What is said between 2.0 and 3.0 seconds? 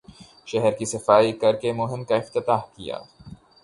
کا افتتاح کیا